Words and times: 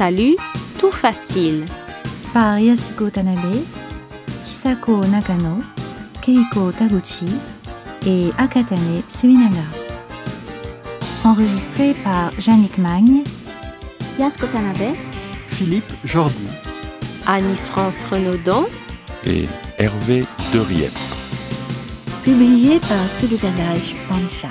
Salut, 0.00 0.36
tout 0.78 0.92
facile. 0.92 1.66
Par 2.32 2.58
Yasuko 2.58 3.10
Tanabe, 3.10 3.52
Hisako 4.48 5.04
Nakano, 5.04 5.60
Keiko 6.22 6.72
Taguchi 6.72 7.26
et 8.06 8.30
Akatane 8.38 9.02
Suinaga. 9.06 9.60
Enregistré 11.22 11.92
par 12.02 12.30
Yannick 12.38 12.78
Magne, 12.78 13.24
Yasuko 14.18 14.46
Tanabe, 14.46 14.96
Philippe 15.46 15.92
Jordi, 16.06 16.48
Annie-France 17.26 18.06
Renaudon, 18.10 18.64
et 19.26 19.44
Hervé 19.76 20.24
Deriette. 20.54 20.98
publié 22.24 22.80
par 22.80 23.06
Sullivanage 23.06 23.96
Pansha. 24.08 24.48